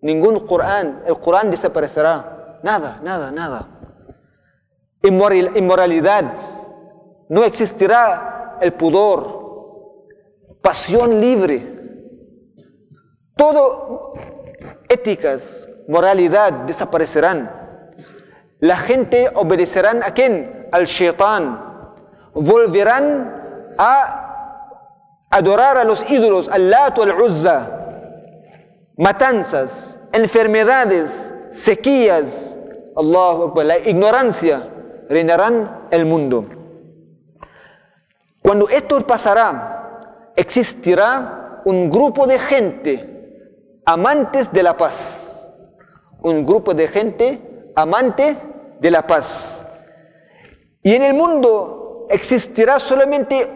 ningún 0.00 0.40
Corán. 0.46 1.02
El 1.06 1.18
Corán 1.18 1.50
desaparecerá. 1.50 2.58
Nada, 2.62 3.00
nada, 3.02 3.30
nada. 3.30 3.68
Inmoralidad. 5.02 6.24
No 7.28 7.44
existirá 7.44 8.58
el 8.60 8.72
pudor. 8.74 9.40
Pasión 10.62 11.20
libre. 11.20 11.78
Todo 13.36 14.12
éticas, 14.88 15.68
moralidad 15.88 16.52
desaparecerán. 16.66 17.50
La 18.58 18.76
gente 18.76 19.30
obedecerán 19.34 20.02
a 20.02 20.12
quién? 20.12 20.68
Al 20.72 20.84
shaitán. 20.84 21.69
Volverán 22.34 23.74
a 23.78 25.26
adorar 25.30 25.78
a 25.78 25.84
los 25.84 26.08
ídolos, 26.10 26.48
al 26.48 26.70
Lato, 26.70 27.02
al 27.02 27.12
Uzza. 27.12 27.70
Matanzas, 28.96 29.98
enfermedades, 30.12 31.32
sequías, 31.52 32.56
Allahu 32.96 33.54
la 33.62 33.78
ignorancia 33.78 34.68
reinarán 35.08 35.86
el 35.90 36.04
mundo. 36.04 36.46
Cuando 38.42 38.68
esto 38.68 39.00
pasará, 39.06 40.32
existirá 40.36 41.62
un 41.64 41.90
grupo 41.90 42.26
de 42.26 42.38
gente 42.38 43.10
amantes 43.84 44.52
de 44.52 44.62
la 44.62 44.76
paz. 44.76 45.18
Un 46.22 46.44
grupo 46.44 46.74
de 46.74 46.88
gente 46.88 47.72
amante 47.74 48.36
de 48.80 48.90
la 48.90 49.06
paz. 49.06 49.64
Y 50.82 50.94
en 50.94 51.02
el 51.02 51.14
mundo 51.14 51.79
existirá 52.10 52.78
solamente 52.78 53.48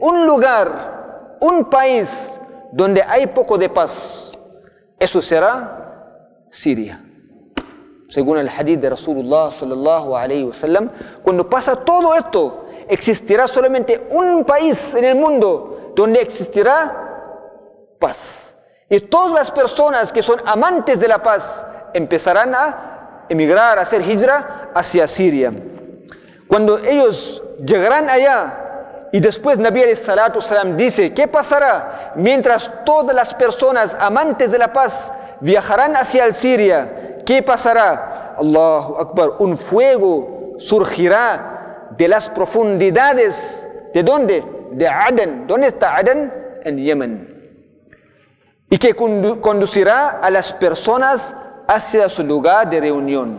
un 0.00 0.26
lugar, 0.26 1.36
un 1.40 1.66
país 1.66 2.38
donde 2.72 3.02
hay 3.02 3.26
poco 3.28 3.58
de 3.58 3.68
paz. 3.68 4.32
Eso 4.98 5.20
será 5.20 6.46
Siria. 6.50 7.04
Según 8.08 8.38
el 8.38 8.48
hadith 8.48 8.80
de 8.80 8.90
Rasulullah 8.90 9.50
sallallahu 9.50 10.16
alayhi 10.16 10.44
wa 10.44 10.54
sallam, 10.54 10.90
cuando 11.22 11.48
pasa 11.48 11.76
todo 11.76 12.14
esto, 12.14 12.66
existirá 12.88 13.46
solamente 13.46 14.08
un 14.10 14.44
país 14.44 14.94
en 14.94 15.04
el 15.04 15.14
mundo 15.14 15.92
donde 15.94 16.20
existirá 16.20 17.94
paz. 18.00 18.54
Y 18.88 18.98
todas 19.00 19.32
las 19.32 19.50
personas 19.50 20.12
que 20.12 20.22
son 20.22 20.40
amantes 20.44 20.98
de 20.98 21.06
la 21.06 21.22
paz 21.22 21.64
empezarán 21.94 22.54
a 22.54 23.26
emigrar, 23.28 23.78
a 23.78 23.82
hacer 23.82 24.02
hijra 24.02 24.70
hacia 24.74 25.06
Siria. 25.06 25.52
Cuando 26.50 26.78
ellos 26.78 27.40
llegarán 27.64 28.10
allá 28.10 29.08
y 29.12 29.20
después 29.20 29.56
Nabi 29.56 29.94
salam 29.94 30.76
dice, 30.76 31.14
¿qué 31.14 31.28
pasará 31.28 32.12
mientras 32.16 32.68
todas 32.84 33.14
las 33.14 33.32
personas 33.34 33.96
amantes 33.98 34.50
de 34.50 34.58
la 34.58 34.72
paz 34.72 35.12
viajarán 35.40 35.94
hacia 35.94 36.24
el 36.24 36.34
Siria? 36.34 37.22
¿Qué 37.24 37.44
pasará? 37.44 38.34
Allahu 38.36 38.96
Akbar, 38.96 39.30
un 39.38 39.56
fuego 39.56 40.56
surgirá 40.58 41.86
de 41.96 42.08
las 42.08 42.28
profundidades. 42.28 43.64
¿De 43.94 44.02
dónde? 44.02 44.44
De 44.72 44.88
Aden. 44.88 45.46
¿Dónde 45.46 45.68
está 45.68 45.98
Aden? 45.98 46.34
En 46.64 46.78
Yemen. 46.78 47.62
Y 48.68 48.76
que 48.76 48.94
conducirá 48.94 50.18
a 50.20 50.30
las 50.30 50.52
personas 50.52 51.32
hacia 51.68 52.08
su 52.08 52.24
lugar 52.24 52.68
de 52.68 52.80
reunión. 52.80 53.38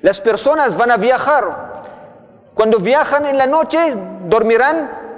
Las 0.00 0.18
personas 0.18 0.74
van 0.78 0.92
a 0.92 0.96
viajar. 0.96 1.75
Cuando 2.56 2.78
viajan 2.78 3.26
en 3.26 3.36
la 3.36 3.46
noche, 3.46 3.94
dormirán, 4.24 5.12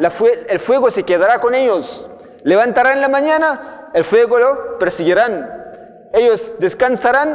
el 0.49 0.59
fuego 0.59 0.91
se 0.91 1.05
quedará 1.05 1.41
con 1.41 1.55
ellos. 1.55 2.11
Levantarán 2.43 2.95
en 2.95 3.01
la 3.01 3.09
mañana, 3.09 3.91
el 3.95 4.03
fuego 4.03 4.41
lo 4.41 4.77
perseguirán. 4.81 5.49
Ellos 6.13 6.57
descansarán, 6.59 7.35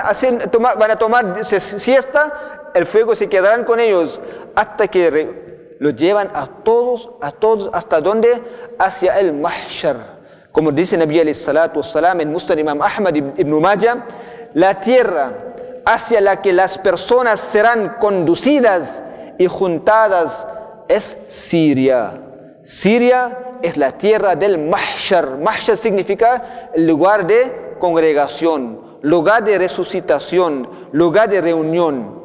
van 0.77 0.91
a 0.91 0.97
tomar 0.97 1.45
siesta, 1.45 2.71
el 2.73 2.85
fuego 2.85 3.15
se 3.15 3.29
quedarán 3.29 3.63
con 3.63 3.79
ellos 3.79 4.21
hasta 4.55 4.89
que 4.89 5.77
lo 5.79 5.91
llevan 5.91 6.31
a 6.33 6.47
todos, 6.65 7.09
a 7.21 7.31
todos, 7.31 7.69
hasta 7.71 8.01
donde? 8.01 8.43
Hacia 8.77 9.17
el 9.21 9.31
mahshar. 9.33 10.19
Como 10.51 10.73
dice 10.73 10.97
Nabi 10.97 11.21
alayhi 11.21 11.33
salatu 11.33 11.81
salam 11.81 12.19
en 12.19 12.35
Imam 12.59 12.81
Ahmad 12.81 13.15
ibn 13.15 13.61
Majah, 13.61 14.05
la 14.53 14.81
tierra 14.81 15.31
hacia 15.85 16.19
la 16.19 16.41
que 16.41 16.51
las 16.51 16.77
personas 16.77 17.39
serán 17.39 17.95
conducidas 18.01 19.01
y 19.37 19.47
juntadas 19.47 20.47
es 20.87 21.17
Siria. 21.29 22.21
Siria 22.65 23.57
es 23.61 23.77
la 23.77 23.97
tierra 23.97 24.35
del 24.35 24.57
mahshar. 24.57 25.37
Mahshar 25.37 25.77
significa 25.77 26.69
el 26.73 26.87
lugar 26.87 27.25
de 27.27 27.75
congregación, 27.79 28.99
lugar 29.01 29.43
de 29.43 29.57
resucitación, 29.57 30.69
lugar 30.91 31.29
de 31.29 31.41
reunión. 31.41 32.23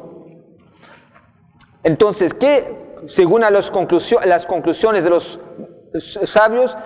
Entonces, 1.83 2.33
¿qué, 2.33 3.03
según 3.07 3.41
las, 3.41 3.69
conclusiones 3.69 5.03
de 5.03 5.09
los 5.09 5.39
sabios, 6.25 6.77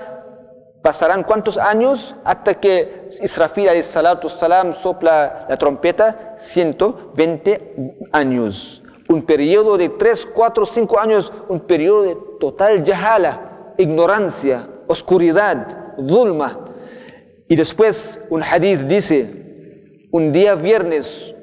pasarán 0.82 1.24
cuántos 1.24 1.58
años 1.58 2.16
hasta 2.24 2.60
que 2.60 3.10
Israfil 3.22 3.84
salatu 3.84 4.30
salam 4.30 4.74
sopla 4.74 5.46
la 5.50 5.58
trompeta? 5.58 6.36
120 6.40 7.98
años 8.12 8.83
Un 9.12 9.23
periodo 9.23 9.79
de 9.79 9.88
3, 9.88 10.29
4, 10.35 10.66
5 10.66 11.01
años, 11.01 11.33
un 11.49 11.61
periodo 11.61 12.03
de 12.03 12.16
total 12.38 12.85
yahala, 12.85 13.75
ignorancia, 13.79 14.68
oscuridad, 14.87 15.97
dulma. 15.99 16.59
Y 17.49 17.57
después 17.57 18.21
un 18.29 18.42
hadith 18.42 18.81
dice, 18.81 20.07
un 20.12 20.33
día 20.33 20.55
viernes, 20.55 21.35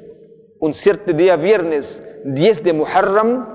un 0.59 0.73
cierto 0.73 1.13
día 1.13 1.35
viernes, 1.35 2.01
10 2.23 2.63
de 2.63 2.73
Muharram, 2.73 3.47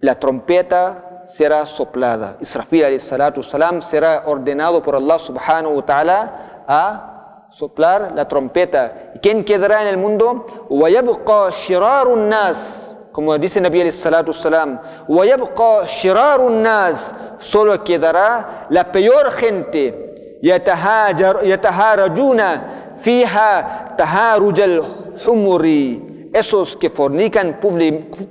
la 0.00 0.18
trompeta 0.18 1.24
será 1.28 1.66
soplada. 1.66 2.36
Israfil 2.40 3.00
salatu 3.00 3.42
salam 3.42 3.82
será 3.82 4.24
ordenado 4.26 4.82
por 4.82 4.94
Allah 4.96 5.18
subhanahu 5.18 5.76
wa 5.76 5.86
ta'ala 5.86 6.64
a 6.66 7.46
soplar 7.50 8.12
la 8.14 8.26
trompeta. 8.26 9.12
¿Quién 9.22 9.44
quedará 9.44 9.82
en 9.82 9.88
el 9.88 9.98
mundo? 9.98 10.46
وَيَبْقَى 10.70 11.52
شِرَارُ 11.52 12.14
النَّاسِ 12.14 12.83
Como 13.15 13.37
dice 13.37 13.61
Nabi 13.61 13.79
salam, 13.91 14.77
وَيَبْقَى 15.07 15.87
شِرَارُ 15.87 16.47
النَّاسِ 16.51 17.13
Solo 17.39 17.83
quedará 17.83 18.67
la 18.69 18.83
peor 18.91 19.31
gente 19.31 20.05
يتهاجر 20.43 21.39
يتهارجون 21.43 22.41
فيها 23.01 23.51
تهارج 23.97 24.59
الحمر 24.59 25.65
esos 26.33 26.75
que 26.75 26.89
fornican 26.89 27.59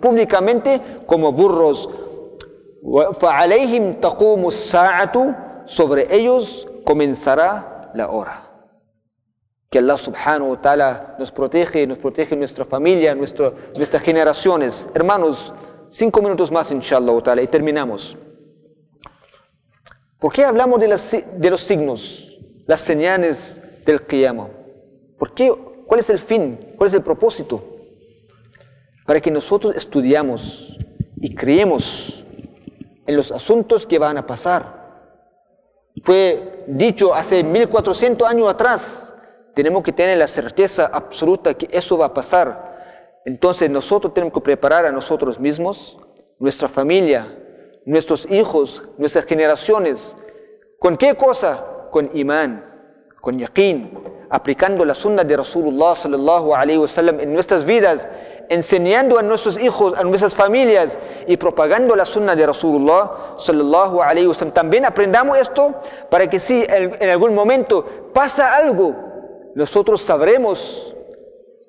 públicamente 0.00 0.80
como 1.06 1.32
burros 1.32 1.88
فعليهم 3.20 3.92
تقوم 4.00 4.48
الساعة 4.48 5.16
sobre 5.66 6.14
ellos 6.14 6.66
comenzará 6.84 7.90
la 7.94 8.10
hora 8.10 8.43
que 9.74 9.80
Allah 9.80 9.98
subhanahu 9.98 10.50
wa 10.50 10.60
ta'ala 10.62 11.16
nos 11.18 11.32
protege, 11.32 11.84
nos 11.84 11.98
protege 11.98 12.36
nuestra 12.36 12.64
familia, 12.64 13.12
nuestro, 13.12 13.56
nuestras 13.76 14.04
generaciones. 14.04 14.88
Hermanos, 14.94 15.52
cinco 15.90 16.22
minutos 16.22 16.52
más, 16.52 16.70
inshallah 16.70 17.20
ta'ala, 17.20 17.42
y 17.42 17.48
terminamos. 17.48 18.16
¿Por 20.20 20.32
qué 20.32 20.44
hablamos 20.44 20.78
de, 20.78 21.50
los 21.50 21.60
signos, 21.60 22.38
las 22.68 22.82
señales 22.82 23.60
del 23.84 24.02
Qiyamah? 24.02 24.46
¿Por 25.18 25.34
qué? 25.34 25.52
¿Cuál 25.88 25.98
es 25.98 26.08
el 26.08 26.20
fin? 26.20 26.74
¿Cuál 26.78 26.90
es 26.90 26.94
el 26.94 27.02
propósito? 27.02 27.64
Para 29.04 29.20
que 29.20 29.32
nosotros 29.32 29.74
estudiamos 29.74 30.78
y 31.16 31.34
creemos 31.34 32.24
en 33.08 33.16
los 33.16 33.32
asuntos 33.32 33.88
que 33.88 33.98
van 33.98 34.18
a 34.18 34.24
pasar. 34.24 35.10
Fue 36.04 36.64
dicho 36.68 37.12
hace 37.12 37.42
1400 37.42 38.28
años 38.28 38.48
atrás. 38.48 39.10
Tenemos 39.54 39.82
que 39.82 39.92
tener 39.92 40.18
la 40.18 40.26
certeza 40.26 40.90
absoluta 40.92 41.54
que 41.54 41.68
eso 41.70 41.96
va 41.96 42.06
a 42.06 42.14
pasar. 42.14 43.20
Entonces 43.24 43.70
nosotros 43.70 44.12
tenemos 44.12 44.34
que 44.34 44.40
preparar 44.40 44.84
a 44.86 44.92
nosotros 44.92 45.38
mismos, 45.38 45.96
nuestra 46.38 46.68
familia, 46.68 47.38
nuestros 47.86 48.30
hijos, 48.30 48.82
nuestras 48.98 49.24
generaciones. 49.24 50.14
¿Con 50.78 50.96
qué 50.96 51.14
cosa? 51.14 51.64
Con 51.90 52.10
imán, 52.14 52.64
con 53.20 53.38
yaqeen, 53.38 54.26
aplicando 54.28 54.84
la 54.84 54.94
sunna 54.94 55.22
de 55.24 55.36
Rasulullah 55.36 55.94
sallallahu 55.94 56.54
alayhi 56.54 56.78
wasallam 56.78 57.20
en 57.20 57.32
nuestras 57.32 57.64
vidas 57.64 58.08
enseñando 58.48 59.18
a 59.18 59.22
nuestros 59.22 59.58
hijos, 59.58 59.94
a 59.96 60.04
nuestras 60.04 60.34
familias 60.34 60.98
y 61.26 61.36
propagando 61.36 61.96
la 61.96 62.04
sunna 62.04 62.34
de 62.36 62.46
Rasulullah 62.46 63.36
sallallahu 63.38 64.02
alayhi 64.02 64.26
wa 64.26 64.34
También 64.52 64.84
aprendamos 64.84 65.38
esto 65.38 65.74
para 66.10 66.28
que 66.28 66.38
si 66.38 66.64
en 66.68 67.08
algún 67.08 67.34
momento 67.34 68.10
pasa 68.12 68.56
algo, 68.56 69.03
nosotros 69.54 70.02
sabremos 70.02 70.94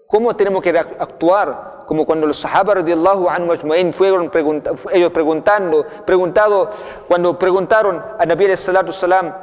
cómo 0.08 0.36
tenemos 0.36 0.62
que 0.62 0.78
actuar, 0.78 1.84
como 1.88 2.06
cuando 2.06 2.26
los 2.26 2.38
sahaba 2.38 2.76
radiallahu 2.76 3.30
anhu 3.30 3.52
ajma'in 3.52 3.94
fueron 3.94 4.32
ellos 4.92 5.12
preguntando, 5.12 5.86
preguntado, 6.06 6.70
cuando 7.08 7.38
preguntaron 7.38 8.04
a 8.18 8.26
Nabi 8.26 8.56
salatu 8.58 8.92
salam, 8.92 9.34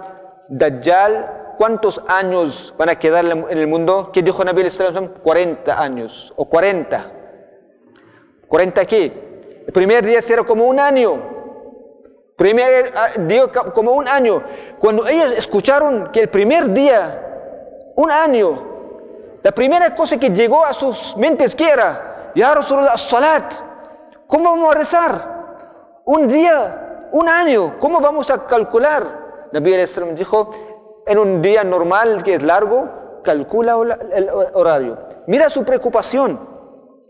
Dajjal, 0.49 1.55
¿cuántos 1.57 2.03
años 2.09 2.75
van 2.77 2.89
a 2.89 2.99
quedar 2.99 3.25
en 3.25 3.59
el 3.59 3.67
mundo? 3.67 4.11
¿Qué 4.13 4.23
dijo 4.23 4.45
Nabi 4.45 4.69
salatu 4.71 4.95
salam? 4.95 5.15
40 5.23 5.81
años, 5.81 6.33
o 6.37 6.45
40. 6.45 7.13
¿40 8.49 8.87
qué? 8.87 9.33
El 9.67 9.73
primer 9.73 10.05
día 10.05 10.21
será 10.21 10.43
como 10.43 10.65
un 10.65 10.81
año. 10.81 11.31
Primer 12.37 12.93
día 13.19 13.47
como 13.73 13.93
un 13.93 14.09
año. 14.09 14.43
Cuando 14.79 15.07
ellos 15.07 15.33
escucharon 15.37 16.11
que 16.13 16.23
el 16.23 16.29
primer 16.29 16.73
día, 16.73 17.32
un 17.97 18.11
año, 18.11 18.63
la 19.43 19.53
primera 19.53 19.95
cosa 19.95 20.19
que 20.19 20.31
llegó 20.31 20.65
a 20.65 20.73
sus 20.73 21.17
mentes 21.17 21.55
que 21.55 21.69
era, 21.69 22.31
Ya 22.35 22.55
Rasulullah, 22.55 22.97
salat, 22.97 23.55
¿cómo 24.27 24.51
vamos 24.51 24.75
a 24.75 24.79
rezar? 24.79 26.01
Un 26.05 26.29
día, 26.29 27.09
un 27.13 27.29
año, 27.29 27.79
¿cómo 27.79 28.01
vamos 28.01 28.31
a 28.31 28.47
calcular? 28.47 29.49
Nabi 29.53 29.75
al 29.75 30.15
dijo, 30.15 30.51
en 31.07 31.19
un 31.19 31.43
día 31.43 31.63
normal 31.65 32.23
que 32.23 32.35
es 32.35 32.43
largo, 32.43 33.21
calcula 33.23 33.77
el 34.15 34.31
horario. 34.55 34.99
Mira 35.27 35.51
su 35.51 35.65
preocupación, 35.65 36.41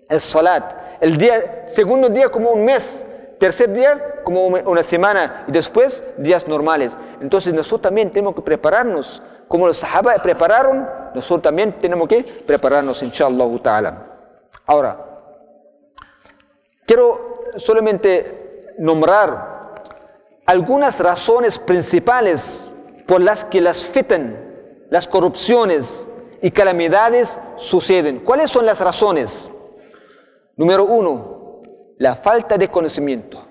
el 0.08 0.20
salat. 0.20 0.74
El 1.00 1.16
día, 1.16 1.64
segundo 1.66 2.08
día 2.08 2.30
como 2.30 2.50
un 2.50 2.64
mes, 2.64 3.06
tercer 3.38 3.72
día 3.72 4.22
como 4.24 4.46
una 4.46 4.82
semana 4.82 5.44
y 5.48 5.52
después 5.52 6.02
días 6.18 6.46
normales. 6.46 6.96
Entonces 7.20 7.52
nosotros 7.54 7.82
también 7.82 8.10
tenemos 8.10 8.34
que 8.34 8.42
prepararnos. 8.42 9.22
Como 9.52 9.66
los 9.66 9.76
sahaba 9.76 10.14
prepararon, 10.14 10.88
nosotros 11.14 11.42
también 11.42 11.78
tenemos 11.78 12.08
que 12.08 12.24
prepararnos, 12.24 13.02
inshallah 13.02 13.58
ta'ala. 13.62 14.06
Ahora, 14.64 14.96
quiero 16.86 17.42
solamente 17.56 18.72
nombrar 18.78 19.82
algunas 20.46 20.98
razones 20.98 21.58
principales 21.58 22.72
por 23.06 23.20
las 23.20 23.44
que 23.44 23.60
las 23.60 23.86
fitan, 23.86 24.86
las 24.88 25.06
corrupciones 25.06 26.08
y 26.40 26.50
calamidades 26.50 27.36
suceden. 27.56 28.20
¿Cuáles 28.20 28.50
son 28.50 28.64
las 28.64 28.80
razones? 28.80 29.50
Número 30.56 30.84
uno, 30.84 31.60
la 31.98 32.16
falta 32.16 32.56
de 32.56 32.68
conocimiento, 32.68 33.46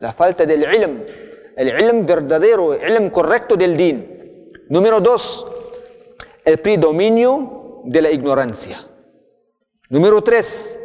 la 0.00 0.12
falta 0.12 0.44
del 0.44 0.64
ilm, 0.64 1.02
el 1.56 1.80
ilm 1.82 2.04
verdadero, 2.04 2.74
el 2.74 2.94
ilm 2.94 3.08
correcto 3.08 3.56
del 3.56 3.74
din. 3.74 4.13
Número 4.68 5.00
dos, 5.00 5.46
el 6.44 6.58
predominio 6.58 7.82
de 7.84 8.02
la 8.02 8.10
ignorancia. 8.10 8.86
Número 9.90 10.22
tres, 10.22 10.78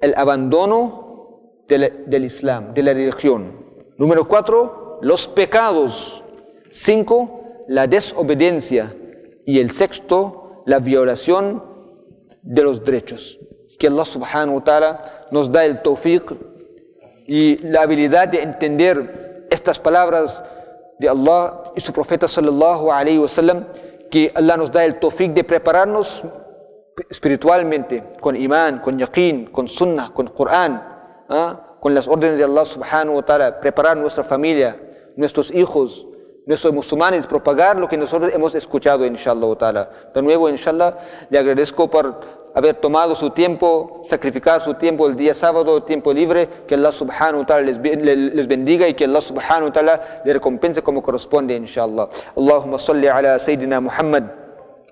el 0.00 0.14
abandono 0.16 1.64
del, 1.68 2.24
Islam, 2.24 2.74
de 2.74 2.82
la 2.82 2.92
religión. 2.92 3.64
Número 3.96 4.28
cuatro, 4.28 4.98
los 5.02 5.26
pecados. 5.26 6.22
Cinco, 6.70 7.64
la 7.68 7.86
desobediencia. 7.86 8.94
Y 9.46 9.60
el 9.60 9.70
sexto, 9.70 10.62
la 10.66 10.78
violación 10.78 11.62
de 12.42 12.62
los 12.62 12.84
derechos. 12.84 13.38
Que 13.78 13.86
Allah 13.86 14.04
subhanahu 14.04 14.56
wa 14.56 14.64
ta'ala 14.64 15.26
nos 15.30 15.50
da 15.50 15.64
el 15.64 15.80
tawfiq 15.82 16.32
y 17.26 17.58
la 17.58 17.82
habilidad 17.82 18.28
de 18.28 18.42
entender 18.42 19.46
estas 19.50 19.78
palabras 19.78 20.44
de 20.98 21.08
Allah 21.08 21.72
y 21.74 21.80
su 21.80 21.92
profeta 21.92 22.28
sallallahu 22.28 22.90
alayhi 22.90 23.18
wa 23.18 23.28
sallam, 23.28 23.66
que 24.10 24.32
Allah 24.34 24.56
nos 24.56 24.70
da 24.70 24.84
el 24.84 24.98
tawfiq 24.98 25.32
de 25.32 25.44
prepararnos 25.44 26.24
espiritualmente, 27.10 28.02
con 28.20 28.36
imán, 28.36 28.80
con 28.80 28.98
yaqeen, 28.98 29.46
con 29.46 29.68
sunnah, 29.68 30.12
con 30.12 30.28
Qur'an, 30.28 30.82
¿ah? 31.28 31.76
con 31.80 31.94
las 31.94 32.08
órdenes 32.08 32.38
de 32.38 32.44
Allah 32.44 32.64
subhanahu 32.64 33.16
wa 33.16 33.22
ta'ala, 33.22 33.60
preparar 33.60 33.96
nuestra 33.96 34.24
familia, 34.24 34.80
nuestros 35.16 35.50
hijos, 35.50 36.06
nuestros 36.46 36.72
musulmanes, 36.72 37.26
propagar 37.26 37.78
lo 37.78 37.88
que 37.88 37.96
nosotros 37.96 38.32
hemos 38.32 38.54
escuchado, 38.54 39.04
inshallah 39.04 39.56
ta'ala. 39.56 39.90
De 40.14 40.22
nuevo, 40.22 40.48
inshallah, 40.48 40.96
le 41.28 41.38
agradezco 41.38 41.90
por 41.90 42.20
haber 42.56 42.76
tomado 42.76 43.14
su 43.14 43.28
tiempo, 43.30 44.02
sacrificar 44.08 44.62
su 44.62 44.72
tiempo 44.72 45.06
el 45.06 45.14
día 45.14 45.34
sábado, 45.34 45.82
tiempo 45.82 46.10
libre, 46.10 46.48
que 46.66 46.74
Allah 46.74 46.90
subhanahu 46.90 47.40
wa 47.40 47.46
ta'ala 47.46 47.66
les, 47.66 48.48
bendiga 48.48 48.88
y 48.88 48.94
que 48.94 49.04
Allah 49.04 49.20
subhanahu 49.20 49.66
wa 49.66 49.72
ta'ala 49.72 50.22
le 50.24 50.32
recompense 50.32 50.80
como 50.82 51.02
corresponde, 51.02 51.54
inshallah. 51.54 52.08
Allahumma 52.34 52.78
salli 52.78 53.08
ala 53.08 53.38
Sayyidina 53.38 53.82
Muhammad. 53.82 54.45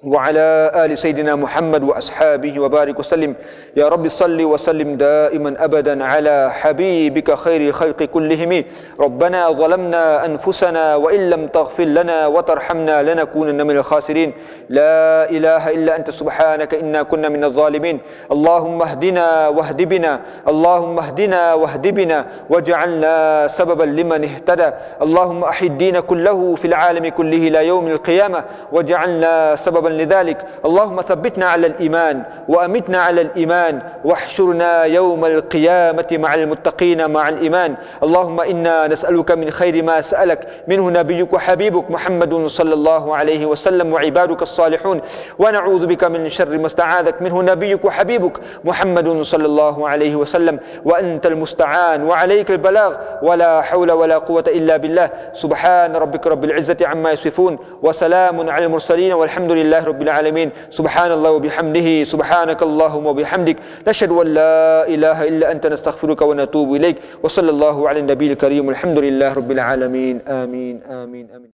وعلى 0.05 0.73
آل 0.85 0.99
سيدنا 0.99 1.37
محمد 1.37 1.83
وأصحابه 1.83 2.61
وبارك 2.61 2.99
وسلم. 2.99 3.35
يا 3.77 3.88
رب 3.88 4.09
صل 4.09 4.43
وسلم 4.43 4.97
دائما 4.97 5.64
أبدا 5.64 6.05
على 6.05 6.53
حبيبك 6.53 7.35
خير 7.35 7.61
الخلق 7.69 8.03
كلهم. 8.03 8.64
ربنا 9.01 9.51
ظلمنا 9.51 10.25
أنفسنا 10.25 10.97
وإن 10.97 11.31
لم 11.31 11.47
تغفر 11.47 11.85
لنا 11.85 12.27
وترحمنا 12.27 13.03
لنكونن 13.03 13.67
من 13.67 13.77
الخاسرين. 13.77 14.33
لا 14.69 15.31
إله 15.31 15.71
إلا 15.71 15.97
أنت 15.97 16.11
سبحانك 16.11 16.75
إنا 16.75 17.03
كنا 17.03 17.29
من 17.29 17.45
الظالمين. 17.45 18.01
اللهم 18.33 18.83
اهدنا 18.83 19.49
واهد 19.49 19.83
بنا. 19.83 20.21
اللهم 20.49 20.99
اهدنا 20.99 21.55
واهد 21.55 21.87
بنا. 21.88 22.27
واجعلنا 22.51 23.14
سببا 23.49 23.85
لمن 23.85 24.25
اهتدى. 24.25 24.71
اللهم 25.03 25.45
أحد 25.45 25.64
الدين 25.64 26.01
كله 26.01 26.55
في 26.55 26.64
العالم 26.64 27.09
كله 27.09 27.49
إلى 27.49 27.67
يوم 27.67 27.87
القيامة. 27.88 28.45
واجعلنا 28.73 29.57
سببا 29.57 29.93
لذلك 29.98 30.44
اللهم 30.64 31.00
ثبتنا 31.00 31.46
على 31.46 31.66
الإيمان 31.66 32.22
وأمتنا 32.48 32.98
على 32.98 33.20
الإيمان 33.20 33.83
واحشرنا 34.04 34.85
يوم 34.85 35.24
القيامة 35.24 36.07
مع 36.12 36.35
المتقين 36.35 37.11
مع 37.11 37.28
الإيمان. 37.28 37.74
اللهم 38.02 38.40
إنا 38.40 38.87
نسألك 38.87 39.30
من 39.30 39.50
خير 39.50 39.85
ما 39.85 40.00
سألك. 40.00 40.48
منه 40.68 40.90
نبيك 40.90 41.33
وحبيبك 41.33 41.90
محمد 41.90 42.46
صلى 42.46 42.74
الله 42.74 43.16
عليه 43.16 43.46
وسلم 43.46 43.92
وعبادك 43.92 44.42
الصالحون. 44.42 45.00
ونعوذ 45.38 45.87
بك 45.87 46.04
من 46.04 46.28
شر 46.28 46.59
ما 46.59 46.66
استعاذك. 46.66 47.22
منه 47.22 47.42
نبيك 47.42 47.85
وحبيبك 47.85 48.40
محمد 48.64 49.22
صلى 49.22 49.46
الله 49.46 49.88
عليه 49.88 50.16
وسلم. 50.16 50.59
وأنت 50.85 51.26
المستعان 51.26 52.02
وعليك 52.02 52.50
البلاغ. 52.50 52.94
ولا 53.22 53.62
حول 53.62 53.92
ولا 53.92 54.18
قوة 54.18 54.44
إلا 54.48 54.76
بالله. 54.76 55.11
سبحان 55.33 55.96
ربك 55.96 56.26
رب 56.26 56.44
العزة 56.44 56.76
عما 56.83 57.11
يصفون. 57.12 57.59
وسلام 57.83 58.50
على 58.50 58.64
المرسلين 58.64 59.12
والحمد 59.12 59.52
لله 59.74 59.90
رب 59.90 60.02
العالمين. 60.02 60.48
سبحان 60.70 61.10
الله 61.12 61.30
وبحمده 61.30 61.88
سبحانك 62.06 62.60
اللهم 62.62 63.04
وبحمدك. 63.06 63.56
نشهد 63.88 64.12
أن 64.14 64.26
لا 64.38 64.87
إله 64.87 65.18
إلا 65.30 65.46
أنت 65.50 65.66
نستغفرك 65.66 66.22
ونتوب 66.22 66.68
إليك. 66.78 66.96
وصلى 67.22 67.50
الله 67.50 67.76
على 67.88 67.98
النبي 68.06 68.26
الكريم 68.32 68.70
الحمد 68.70 68.98
لله 68.98 69.30
رب 69.34 69.50
العالمين. 69.50 70.16
آمين 70.22 70.76
آمين 70.87 71.26
آمين. 71.34 71.54